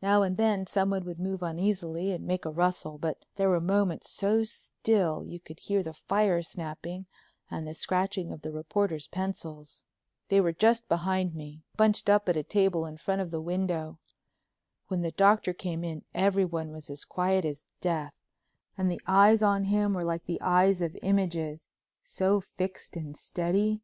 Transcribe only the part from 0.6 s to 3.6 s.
someone would move uneasily and make a rustle, but there were